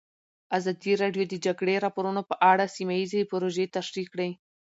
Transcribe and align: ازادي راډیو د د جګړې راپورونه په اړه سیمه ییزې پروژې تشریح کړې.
ازادي 0.57 0.93
راډیو 1.01 1.23
د 1.27 1.29
د 1.31 1.35
جګړې 1.45 1.75
راپورونه 1.85 2.21
په 2.29 2.35
اړه 2.51 2.65
سیمه 2.75 2.93
ییزې 2.99 3.21
پروژې 3.31 3.65
تشریح 3.77 4.07
کړې. 4.13 4.29